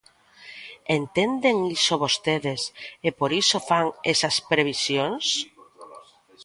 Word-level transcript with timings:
¿Entenden 0.97 1.57
iso 1.77 1.93
vostedes 2.03 2.61
e 3.07 3.09
por 3.19 3.31
iso 3.41 3.57
fan 3.69 3.87
esas 4.13 4.35
previsións? 4.51 5.25